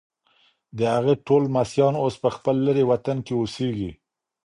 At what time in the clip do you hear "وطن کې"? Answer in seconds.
2.91-3.33